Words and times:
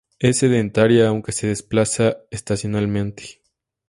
Es 0.17 0.39
sedentaria 0.39 1.07
aunque 1.09 1.31
se 1.31 1.45
desplaza 1.45 2.17
estacionalmente. 2.31 3.39